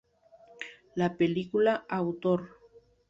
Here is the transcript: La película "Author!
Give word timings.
La 0.95 1.15
película 1.15 1.85
"Author! 1.87 2.39